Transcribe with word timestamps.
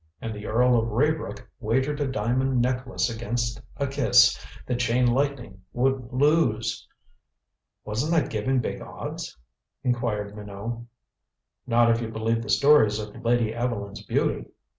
And 0.19 0.33
the 0.33 0.47
Earl 0.47 0.79
of 0.79 0.89
Raybrook 0.89 1.47
wagered 1.59 1.99
a 2.01 2.07
diamond 2.07 2.59
necklace 2.59 3.07
against 3.07 3.61
a 3.77 3.85
kiss 3.85 4.43
that 4.65 4.79
Chain 4.79 5.05
Lightning 5.05 5.61
would 5.73 6.09
lose." 6.11 6.87
"Wasn't 7.85 8.11
that 8.11 8.31
giving 8.31 8.61
big 8.61 8.81
odds?" 8.81 9.37
inquired 9.83 10.35
Minot. 10.35 10.85
"Not 11.67 11.91
if 11.91 12.01
you 12.01 12.07
believe 12.07 12.41
the 12.41 12.49
stories 12.49 12.97
of 12.97 13.15
Lady 13.23 13.53
Evelyn's 13.53 14.03
beauty. 14.03 14.45